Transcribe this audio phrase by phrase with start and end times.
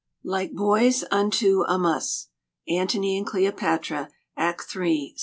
[0.23, 2.29] "Like boys unto a muss."
[2.67, 5.13] Antony and Cleopatra, Act iii.
[5.15, 5.19] Sc.